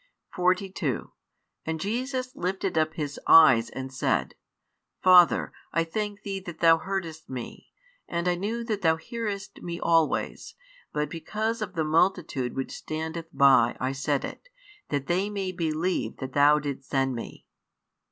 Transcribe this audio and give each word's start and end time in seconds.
42 0.33 1.11
And 1.63 1.79
Jesus 1.79 2.35
lifted 2.35 2.75
up 2.75 2.95
His 2.95 3.19
eyes, 3.27 3.69
and 3.69 3.93
said, 3.93 4.33
Father, 5.03 5.51
I 5.71 5.83
thank 5.83 6.23
Thee 6.23 6.39
that 6.39 6.59
Thou 6.59 6.79
heardest 6.79 7.29
Me. 7.29 7.67
And 8.07 8.27
I 8.27 8.33
knew 8.33 8.63
that 8.63 8.81
Thou 8.81 8.95
hearest 8.95 9.61
Me 9.61 9.79
always: 9.79 10.55
but 10.91 11.07
because 11.07 11.61
of 11.61 11.75
the 11.75 11.83
multitude 11.83 12.55
which 12.55 12.71
standeth 12.71 13.27
by 13.31 13.77
I 13.79 13.91
said 13.91 14.25
it, 14.25 14.49
that 14.89 15.05
they 15.05 15.29
may 15.29 15.51
believe 15.51 16.17
that 16.17 16.33
Thou 16.33 16.57
didst 16.57 16.89
send 16.89 17.13
Me. 17.13 17.45